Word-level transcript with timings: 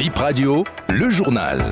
Bip 0.00 0.16
Radio, 0.16 0.64
le 0.88 1.10
journal. 1.10 1.62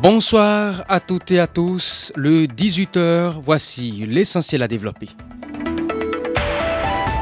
Bonsoir 0.00 0.84
à 0.88 1.00
toutes 1.00 1.32
et 1.32 1.40
à 1.40 1.48
tous. 1.48 2.12
Le 2.14 2.46
18h, 2.46 3.42
voici 3.44 4.06
l'essentiel 4.06 4.62
à 4.62 4.68
développer. 4.68 5.08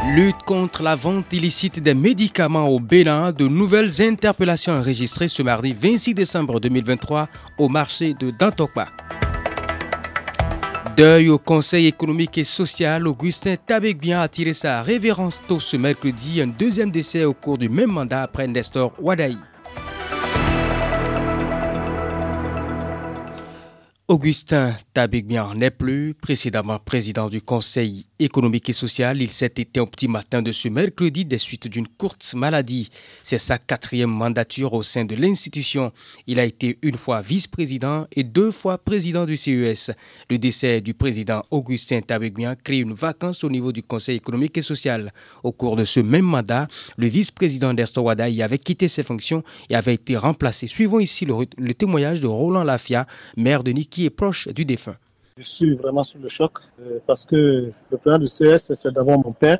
Lutte 0.08 0.42
contre 0.44 0.82
la 0.82 0.94
vente 0.94 1.32
illicite 1.32 1.82
des 1.82 1.94
médicaments 1.94 2.68
au 2.68 2.78
Bénin, 2.78 3.32
de 3.32 3.48
nouvelles 3.48 4.02
interpellations 4.02 4.74
enregistrées 4.74 5.28
ce 5.28 5.42
mardi 5.42 5.72
26 5.72 6.12
décembre 6.12 6.60
2023 6.60 7.28
au 7.56 7.70
marché 7.70 8.12
de 8.12 8.30
Dantokpa. 8.30 8.88
Deuil 11.00 11.30
au 11.30 11.38
Conseil 11.38 11.86
économique 11.86 12.36
et 12.36 12.44
social, 12.44 13.08
Augustin 13.08 13.54
Tabegbian 13.56 14.20
a 14.20 14.28
tiré 14.28 14.52
sa 14.52 14.82
révérence 14.82 15.40
tôt 15.48 15.58
ce 15.58 15.78
mercredi, 15.78 16.42
un 16.42 16.46
deuxième 16.48 16.90
décès 16.90 17.24
au 17.24 17.32
cours 17.32 17.56
du 17.56 17.70
même 17.70 17.90
mandat 17.90 18.24
après 18.24 18.46
Nestor 18.46 18.92
Wadaï. 19.00 19.38
Augustin 24.10 24.74
Tabigbian 24.92 25.54
n'est 25.54 25.70
plus, 25.70 26.14
précédemment 26.14 26.80
président 26.80 27.28
du 27.28 27.40
Conseil 27.40 28.06
économique 28.18 28.68
et 28.68 28.72
social. 28.72 29.22
Il 29.22 29.30
s'est 29.30 29.52
éteint 29.56 29.82
au 29.82 29.86
petit 29.86 30.08
matin 30.08 30.42
de 30.42 30.50
ce 30.50 30.66
mercredi 30.66 31.24
des 31.24 31.38
suites 31.38 31.68
d'une 31.68 31.86
courte 31.86 32.34
maladie. 32.34 32.90
C'est 33.22 33.38
sa 33.38 33.56
quatrième 33.56 34.10
mandature 34.10 34.72
au 34.72 34.82
sein 34.82 35.04
de 35.04 35.14
l'institution. 35.14 35.92
Il 36.26 36.40
a 36.40 36.44
été 36.44 36.76
une 36.82 36.96
fois 36.96 37.20
vice-président 37.20 38.08
et 38.10 38.24
deux 38.24 38.50
fois 38.50 38.78
président 38.78 39.26
du 39.26 39.36
CES. 39.36 39.92
Le 40.28 40.38
décès 40.38 40.80
du 40.80 40.92
président 40.92 41.44
Augustin 41.52 42.00
Tabigbian 42.00 42.56
crée 42.64 42.78
une 42.78 42.94
vacance 42.94 43.44
au 43.44 43.48
niveau 43.48 43.70
du 43.70 43.84
Conseil 43.84 44.16
économique 44.16 44.58
et 44.58 44.62
social. 44.62 45.12
Au 45.44 45.52
cours 45.52 45.76
de 45.76 45.84
ce 45.84 46.00
même 46.00 46.24
mandat, 46.24 46.66
le 46.96 47.06
vice-président 47.06 47.74
d'Estowada 47.74 48.28
y 48.28 48.42
avait 48.42 48.58
quitté 48.58 48.88
ses 48.88 49.04
fonctions 49.04 49.44
et 49.68 49.76
avait 49.76 49.94
été 49.94 50.16
remplacé. 50.16 50.66
Suivons 50.66 50.98
ici 50.98 51.24
le 51.26 51.74
témoignage 51.74 52.20
de 52.20 52.26
Roland 52.26 52.64
Lafia, 52.64 53.06
maire 53.36 53.62
de 53.62 53.70
Niki 53.70 53.99
est 54.06 54.10
proche 54.10 54.48
du 54.48 54.64
défunt. 54.64 54.96
Je 55.40 55.44
suis 55.44 55.74
vraiment 55.74 56.02
sous 56.02 56.18
le 56.18 56.28
choc 56.28 56.52
euh, 56.80 56.98
parce 57.06 57.24
que 57.24 57.72
le 57.90 57.96
président 57.96 58.18
du 58.18 58.26
CS, 58.26 58.74
c'est 58.74 58.92
d'abord 58.92 59.18
mon 59.24 59.32
père. 59.32 59.58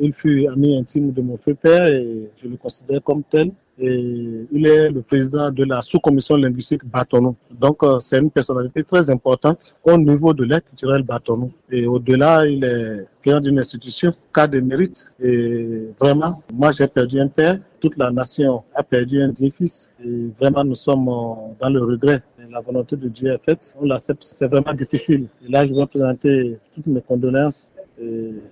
Il 0.00 0.12
fut 0.12 0.46
ami 0.46 0.78
intime 0.78 1.12
de 1.12 1.20
mon 1.20 1.36
frère 1.36 1.56
père 1.56 1.86
et 1.86 2.30
je 2.40 2.46
le 2.46 2.56
considère 2.56 3.02
comme 3.02 3.24
tel. 3.24 3.50
Et 3.78 4.46
il 4.52 4.66
est 4.66 4.88
le 4.90 5.02
président 5.02 5.50
de 5.50 5.64
la 5.64 5.82
sous-commission 5.82 6.36
linguistique 6.36 6.84
Batonou. 6.84 7.36
Donc, 7.50 7.82
euh, 7.82 7.98
c'est 7.98 8.18
une 8.18 8.30
personnalité 8.30 8.84
très 8.84 9.10
importante 9.10 9.74
au 9.84 9.98
niveau 9.98 10.32
de 10.32 10.44
l'aide 10.44 10.64
culturelle 10.64 11.02
Batonou. 11.02 11.52
Et 11.70 11.86
au-delà, 11.86 12.46
il 12.46 12.64
est 12.64 13.06
président 13.20 13.40
d'une 13.40 13.58
institution, 13.58 14.14
cas 14.32 14.46
de 14.46 14.60
mérite. 14.60 15.12
Et 15.20 15.88
vraiment, 16.00 16.42
moi, 16.54 16.70
j'ai 16.72 16.86
perdu 16.86 17.20
un 17.20 17.28
père. 17.28 17.58
Toute 17.80 17.98
la 17.98 18.10
nation 18.10 18.62
a 18.74 18.82
perdu 18.82 19.20
un 19.20 19.32
fils. 19.50 19.90
Et 20.02 20.28
vraiment, 20.38 20.64
nous 20.64 20.74
sommes 20.74 21.04
dans 21.04 21.68
le 21.68 21.82
regret. 21.84 22.22
La 22.50 22.60
volonté 22.60 22.96
de 22.96 23.08
Dieu 23.08 23.32
est 23.32 23.42
faite. 23.42 23.74
On 23.80 23.86
l'accepte. 23.86 24.22
C'est 24.22 24.46
vraiment 24.46 24.72
difficile. 24.72 25.28
Et 25.44 25.48
là, 25.50 25.64
je 25.66 25.74
veux 25.74 25.86
présenter 25.86 26.58
toutes 26.74 26.86
mes 26.86 27.00
condoléances 27.00 27.72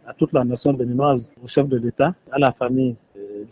à 0.06 0.14
toute 0.14 0.32
la 0.32 0.42
nation 0.42 0.72
béninoise, 0.72 1.30
au 1.42 1.46
chef 1.46 1.68
de 1.68 1.76
l'État, 1.76 2.14
à 2.32 2.38
la 2.38 2.50
famille 2.50 2.96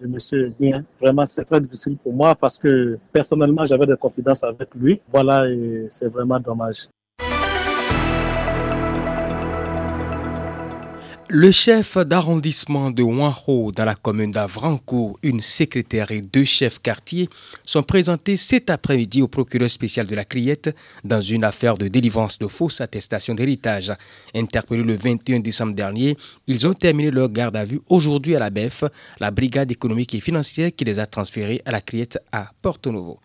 de 0.01 0.07
monsieur 0.07 0.53
Bien. 0.59 0.85
Vraiment, 1.01 1.27
c'est 1.27 1.45
très 1.45 1.61
difficile 1.61 1.99
pour 1.99 2.15
moi 2.15 2.35
parce 2.35 2.59
que 2.59 2.99
personnellement, 3.13 3.65
j'avais 3.65 3.87
des 3.87 3.97
confidences 3.97 4.43
avec 4.43 4.75
lui. 4.75 5.01
Voilà, 5.13 5.49
et 5.51 5.87
c'est 5.91 6.09
vraiment 6.09 6.41
dommage. 6.41 6.89
Le 11.29 11.51
chef 11.51 11.97
d'arrondissement 11.97 12.91
de 12.91 13.03
Wanho 13.03 13.73
dans 13.73 13.85
la 13.85 13.95
commune 13.95 14.33
d'Avrancourt, 14.33 15.19
une 15.23 15.41
secrétaire 15.41 16.11
et 16.11 16.21
deux 16.21 16.45
chefs 16.45 16.81
quartiers 16.81 17.29
sont 17.65 17.83
présentés 17.83 18.37
cet 18.37 18.71
après-midi 18.71 19.23
au 19.23 19.29
procureur 19.29 19.71
spécial 19.71 20.07
de 20.07 20.15
la 20.15 20.25
Criette 20.25 20.75
dans 21.05 21.21
une 21.21 21.45
affaire 21.45 21.79
de 21.79 21.89
délivrance 21.89 22.39
de 22.39 22.49
fausses 22.49 22.81
attestations 22.81 23.35
d'héritage. 23.35 23.93
Interpellés 24.35 24.83
le 24.83 24.97
21 24.97 25.41
décembre 25.41 25.75
dernier, 25.75 26.19
ils 26.49 26.67
ont 26.67 26.75
terminé 26.75 27.11
leur 27.11 27.29
garde 27.29 27.57
à 27.57 27.65
vue 27.65 27.81
aujourd'hui 27.89 28.37
à 28.37 28.41
la 28.41 28.51
BEF, 28.51 28.85
la 29.21 29.31
brigade 29.31 29.71
économique 29.71 30.15
et 30.15 30.21
financière 30.21 30.71
qui 30.77 30.85
les 30.85 30.99
a 30.99 31.07
transférés 31.07 31.63
à 31.65 31.71
la 31.71 31.81
Criette 31.81 32.19
à 32.33 32.51
Porto 32.61 32.91
Novo. 32.91 33.21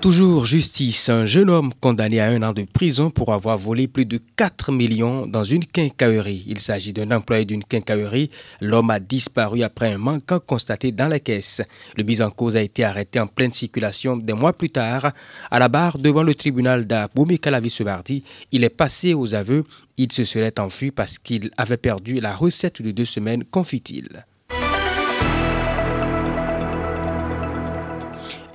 Toujours 0.00 0.46
justice, 0.46 1.10
un 1.10 1.26
jeune 1.26 1.50
homme 1.50 1.74
condamné 1.78 2.20
à 2.20 2.28
un 2.28 2.42
an 2.42 2.54
de 2.54 2.62
prison 2.62 3.10
pour 3.10 3.34
avoir 3.34 3.58
volé 3.58 3.86
plus 3.86 4.06
de 4.06 4.18
4 4.36 4.72
millions 4.72 5.26
dans 5.26 5.44
une 5.44 5.66
quincaillerie. 5.66 6.42
Il 6.46 6.58
s'agit 6.58 6.94
d'un 6.94 7.10
employé 7.10 7.44
d'une 7.44 7.62
quincaillerie. 7.62 8.30
L'homme 8.62 8.88
a 8.88 8.98
disparu 8.98 9.62
après 9.62 9.92
un 9.92 9.98
manquant 9.98 10.40
constaté 10.40 10.90
dans 10.90 11.08
la 11.08 11.20
caisse. 11.20 11.60
Le 11.98 12.02
mis 12.02 12.22
en 12.22 12.30
cause 12.30 12.56
a 12.56 12.62
été 12.62 12.82
arrêté 12.82 13.20
en 13.20 13.26
pleine 13.26 13.52
circulation 13.52 14.16
des 14.16 14.32
mois 14.32 14.54
plus 14.54 14.70
tard 14.70 15.12
à 15.50 15.58
la 15.58 15.68
barre 15.68 15.98
devant 15.98 16.22
le 16.22 16.34
tribunal 16.34 16.86
d'Aboumi 16.86 17.38
Calavi 17.38 17.68
ce 17.68 17.82
mardi. 17.82 18.24
Il 18.52 18.64
est 18.64 18.70
passé 18.70 19.12
aux 19.12 19.34
aveux. 19.34 19.64
Il 19.98 20.10
se 20.12 20.24
serait 20.24 20.58
enfui 20.58 20.92
parce 20.92 21.18
qu'il 21.18 21.50
avait 21.58 21.76
perdu 21.76 22.20
la 22.20 22.34
recette 22.34 22.80
de 22.80 22.90
deux 22.90 23.04
semaines, 23.04 23.44
confie-t-il. 23.44 24.24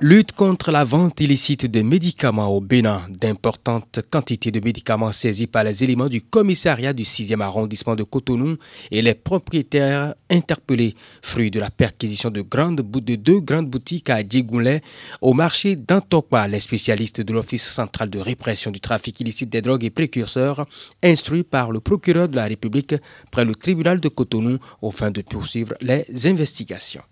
Lutte 0.02 0.32
contre 0.32 0.70
la 0.70 0.84
vente 0.84 1.20
illicite 1.20 1.64
de 1.64 1.80
médicaments 1.80 2.54
au 2.54 2.60
Bénin. 2.60 3.00
D'importantes 3.08 4.00
quantités 4.10 4.50
de 4.50 4.60
médicaments 4.60 5.10
saisis 5.10 5.46
par 5.46 5.64
les 5.64 5.82
éléments 5.82 6.10
du 6.10 6.20
commissariat 6.20 6.92
du 6.92 7.04
6e 7.04 7.40
arrondissement 7.40 7.96
de 7.96 8.02
Cotonou 8.02 8.58
et 8.90 9.00
les 9.00 9.14
propriétaires 9.14 10.14
interpellés, 10.28 10.94
fruit 11.22 11.50
de 11.50 11.60
la 11.60 11.70
perquisition 11.70 12.28
de 12.28 12.42
deux 12.42 13.40
grandes 13.40 13.70
boutiques 13.70 14.10
à 14.10 14.20
Djigoulet 14.20 14.82
au 15.22 15.32
marché 15.32 15.76
d'Antokwa. 15.76 16.46
Les 16.46 16.60
spécialistes 16.60 17.22
de 17.22 17.32
l'Office 17.32 17.66
central 17.66 18.10
de 18.10 18.18
répression 18.18 18.70
du 18.70 18.80
trafic 18.80 19.18
illicite 19.20 19.48
des 19.48 19.62
drogues 19.62 19.84
et 19.84 19.90
précurseurs, 19.90 20.66
instruits 21.02 21.42
par 21.42 21.70
le 21.70 21.80
procureur 21.80 22.28
de 22.28 22.36
la 22.36 22.44
République 22.44 22.94
près 23.32 23.46
le 23.46 23.54
tribunal 23.54 24.00
de 24.00 24.10
Cotonou, 24.10 24.58
afin 24.82 25.10
de 25.10 25.22
poursuivre 25.22 25.74
les 25.80 26.04
investigations 26.26 27.02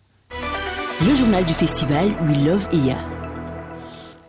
le 1.03 1.13
journal 1.13 1.45
du 1.45 1.53
festival 1.53 2.15
We 2.29 2.47
Love 2.47 2.69
EA. 2.73 2.97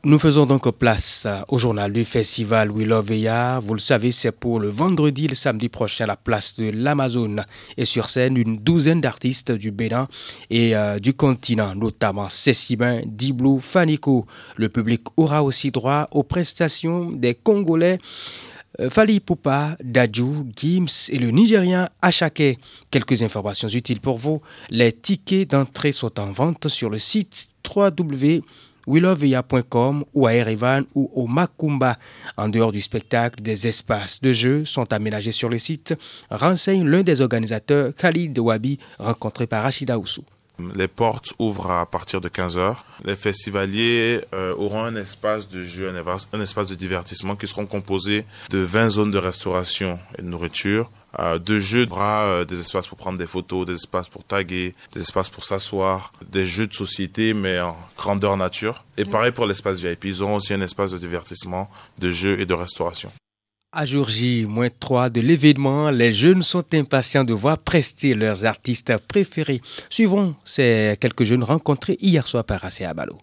Nous 0.03 0.19
faisons 0.19 0.45
donc 0.45 0.69
place 0.71 1.27
au 1.47 1.57
journal 1.57 1.93
du 1.93 2.03
festival 2.05 2.71
We 2.71 2.87
Love 2.87 3.11
EA. 3.11 3.59
Vous 3.59 3.75
le 3.75 3.79
savez, 3.79 4.11
c'est 4.11 4.31
pour 4.31 4.59
le 4.59 4.67
vendredi 4.67 5.25
et 5.25 5.27
le 5.27 5.35
samedi 5.35 5.69
prochain 5.69 6.07
la 6.07 6.15
place 6.15 6.55
de 6.55 6.69
l'Amazon. 6.69 7.37
Et 7.77 7.85
sur 7.85 8.09
scène, 8.09 8.35
une 8.35 8.57
douzaine 8.57 8.99
d'artistes 8.99 9.51
du 9.51 9.71
Bénin 9.71 10.07
et 10.49 10.75
euh, 10.75 10.99
du 10.99 11.13
continent, 11.13 11.75
notamment 11.75 12.29
Cessibain, 12.29 13.01
Diblou, 13.05 13.59
Faniko. 13.59 14.25
Le 14.57 14.69
public 14.69 15.01
aura 15.17 15.43
aussi 15.43 15.71
droit 15.71 16.07
aux 16.11 16.23
prestations 16.23 17.11
des 17.11 17.35
Congolais. 17.35 17.99
Euh, 18.79 18.89
Fali 18.89 19.19
Poupa, 19.19 19.75
Dajou, 19.83 20.47
Gims 20.55 21.09
et 21.09 21.17
le 21.17 21.31
Nigérien 21.31 21.89
Achake. 22.01 22.57
Quelques 22.91 23.23
informations 23.23 23.67
utiles 23.67 23.99
pour 24.01 24.17
vous. 24.17 24.41
Les 24.69 24.91
tickets 24.91 25.51
d'entrée 25.51 25.91
sont 25.91 26.19
en 26.19 26.31
vente 26.31 26.67
sur 26.67 26.89
le 26.89 26.97
site 26.99 27.47
www.willovia.com 27.73 30.05
ou 30.13 30.27
à 30.27 30.33
Erevan 30.33 30.83
ou 30.93 31.09
au 31.13 31.27
Makumba. 31.27 31.97
En 32.37 32.49
dehors 32.49 32.71
du 32.71 32.81
spectacle, 32.81 33.41
des 33.41 33.67
espaces 33.67 34.21
de 34.21 34.31
jeu 34.31 34.63
sont 34.65 34.93
aménagés 34.93 35.31
sur 35.31 35.49
le 35.49 35.57
site, 35.57 35.95
renseigne 36.29 36.87
l'un 36.87 37.01
des 37.03 37.21
organisateurs, 37.21 37.95
Khalid 37.95 38.37
Wabi, 38.37 38.77
rencontré 38.99 39.47
par 39.47 39.63
Rachida 39.63 39.97
Oussou. 39.97 40.23
Les 40.75 40.87
portes 40.87 41.33
ouvrent 41.39 41.71
à 41.71 41.85
partir 41.85 42.21
de 42.21 42.29
15 42.29 42.57
heures. 42.57 42.85
Les 43.03 43.15
festivaliers 43.15 44.21
euh, 44.33 44.53
auront 44.55 44.83
un 44.83 44.95
espace 44.95 45.49
de 45.49 45.63
jeu, 45.63 45.89
un, 45.89 46.41
espace 46.41 46.67
de 46.67 46.75
divertissement 46.75 47.35
qui 47.35 47.47
seront 47.47 47.65
composés 47.65 48.25
de 48.49 48.59
20 48.59 48.89
zones 48.89 49.11
de 49.11 49.17
restauration 49.17 49.99
et 50.17 50.21
de 50.21 50.27
nourriture, 50.27 50.89
euh, 51.19 51.39
de 51.39 51.59
jeux, 51.59 51.87
euh, 51.91 52.45
des 52.45 52.59
espaces 52.59 52.87
pour 52.87 52.97
prendre 52.97 53.17
des 53.17 53.27
photos, 53.27 53.65
des 53.65 53.75
espaces 53.75 54.09
pour 54.09 54.23
taguer, 54.23 54.75
des 54.93 55.01
espaces 55.01 55.29
pour 55.29 55.43
s'asseoir, 55.43 56.13
des 56.31 56.45
jeux 56.45 56.67
de 56.67 56.73
société 56.73 57.33
mais 57.33 57.59
en 57.59 57.75
grandeur 57.97 58.37
nature. 58.37 58.83
Et 58.97 59.05
pareil 59.05 59.31
pour 59.31 59.45
l'espace 59.45 59.79
VIP, 59.79 60.05
ils 60.05 60.21
auront 60.21 60.35
aussi 60.35 60.53
un 60.53 60.61
espace 60.61 60.91
de 60.91 60.97
divertissement, 60.97 61.69
de 61.99 62.11
jeux 62.11 62.39
et 62.39 62.45
de 62.45 62.53
restauration. 62.53 63.11
À 63.77 63.85
jour 63.85 64.07
J-3 64.07 65.09
de 65.09 65.19
l'événement, 65.19 65.89
les 65.89 66.13
jeunes 66.13 66.43
sont 66.43 66.63
impatients 66.73 67.25
de 67.25 67.33
voir 67.33 67.57
prester 67.57 68.13
leurs 68.13 68.45
artistes 68.45 68.95
préférés. 69.05 69.59
Suivons 69.89 70.33
ces 70.45 70.95
quelques 71.01 71.25
jeunes 71.25 71.43
rencontrés 71.43 71.97
hier 71.99 72.25
soir 72.25 72.45
par 72.45 72.63
Assez 72.63 72.85
Abalo. 72.85 73.17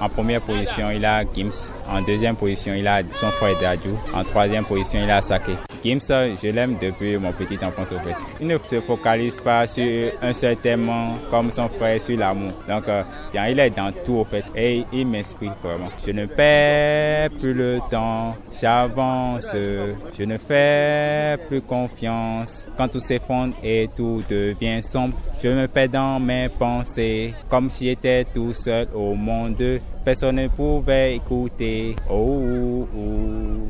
En 0.00 0.08
première 0.08 0.40
position, 0.40 0.90
il 0.90 1.04
a 1.04 1.24
Gims. 1.24 1.74
En 1.86 2.00
deuxième 2.00 2.36
position, 2.36 2.72
il 2.72 2.86
a 2.86 3.02
son 3.12 3.30
frère 3.32 3.60
Dadju. 3.60 3.90
En 4.14 4.24
troisième 4.24 4.64
position, 4.64 5.00
il 5.04 5.10
a 5.10 5.20
Sake. 5.20 5.50
Gims, 5.82 6.08
je 6.42 6.48
l'aime 6.50 6.76
depuis 6.80 7.16
mon 7.18 7.32
petit 7.32 7.58
enfance 7.64 7.92
au 7.92 7.98
fait. 7.98 8.14
Il 8.40 8.46
ne 8.46 8.58
se 8.58 8.80
focalise 8.80 9.38
pas 9.40 9.66
sur 9.66 9.84
un 10.22 10.32
seul 10.32 10.56
thème 10.56 10.90
comme 11.30 11.50
son 11.50 11.68
frère 11.68 12.00
sur 12.00 12.18
l'amour. 12.18 12.52
Donc, 12.68 12.88
euh, 12.88 13.02
il 13.34 13.58
est 13.58 13.70
dans 13.70 13.92
tout 14.04 14.14
au 14.14 14.24
fait 14.24 14.44
et 14.56 14.84
il 14.92 15.06
m'inspire 15.06 15.54
vraiment. 15.62 15.88
Je 16.04 16.12
ne 16.12 16.26
perds 16.26 17.30
plus 17.38 17.54
le 17.54 17.78
temps, 17.90 18.36
j'avance, 18.60 19.54
je 19.54 20.24
ne 20.24 20.38
fais 20.38 21.38
plus 21.48 21.60
confiance. 21.60 22.64
Quand 22.76 22.88
tout 22.88 23.00
s'effondre 23.00 23.54
et 23.62 23.88
tout 23.94 24.22
devient 24.28 24.82
sombre, 24.82 25.16
je 25.42 25.48
me 25.48 25.66
perds 25.68 25.88
dans 25.90 26.20
mes 26.20 26.48
pensées 26.48 27.34
comme 27.48 27.70
si 27.70 27.86
j'étais 27.86 28.24
tout 28.24 28.52
seul 28.52 28.88
au 28.94 29.14
monde 29.14 29.80
personne 30.08 30.36
ne 30.36 30.48
pouvait 30.48 31.16
écouter. 31.16 31.94
Oh, 32.08 32.42
oh, 32.42 32.88
oh, 32.96 33.68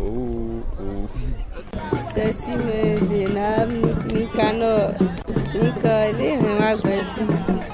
oh. 0.00 1.08
Ceci 2.14 2.54
me 2.56 2.98
zénab, 3.08 3.70
ni 4.12 4.26
kano, 4.36 4.94
ni 5.54 5.70
ko 5.82 5.94
le 6.18 6.30
ma 6.58 6.74
gbesi, 6.76 7.24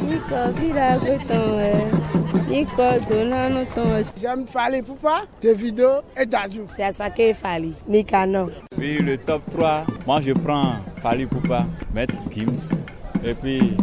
ni 0.07 0.17
ko 0.29 0.41
vira 0.59 0.97
gbeton 0.99 2.11
ni 2.49 2.65
ko 2.65 2.99
donano 3.09 3.65
ton. 3.75 4.05
J'aime 4.17 4.47
Fali 4.47 4.83
Poupa, 4.83 5.23
Davido 5.43 6.03
et 6.17 6.27
Dadju. 6.27 6.63
C'est 6.77 6.85
Asake 6.85 7.35
Fali, 7.35 7.75
ni 7.87 8.05
kano. 8.05 8.51
Oui, 8.77 8.99
le 8.99 9.17
top 9.19 9.43
3, 9.51 9.85
moi 10.07 10.21
je 10.21 10.33
prends 10.33 10.77
Fali 11.03 11.27
Poupa, 11.27 11.67
Maître 11.95 12.15
Gims, 12.31 12.77
et 13.25 13.35
puis 13.35 13.77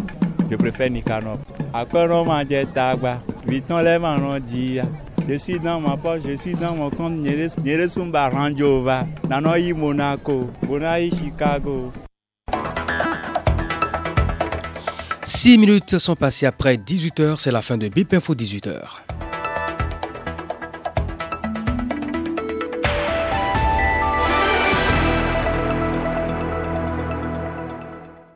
je 0.50 0.56
préfère 0.56 0.90
Nikano. 0.90 1.38
Akoro 1.74 2.26
Majetagba. 2.26 3.20
Je 5.30 5.36
suis 5.36 5.60
dans 5.60 5.82
ma 5.82 5.98
poche, 5.98 6.22
je 6.26 6.38
suis 6.38 6.54
dans 6.54 6.74
mon 6.74 6.90
compte. 6.90 7.18
Nyeresumba 7.18 8.30
Ranjova. 8.30 9.06
Nanoyi 9.28 9.74
Monaco. 9.74 10.50
Bonayi 10.66 11.12
Chicago. 11.12 11.92
Six 15.26 15.58
minutes 15.58 16.00
sont 16.00 16.16
passées 16.16 16.46
après 16.46 16.78
18h, 16.78 17.40
c'est 17.40 17.52
la 17.52 17.62
fin 17.62 17.78
de 17.78 17.90
BIP 17.90 18.14
Info 18.14 18.34
18h. 18.34 19.02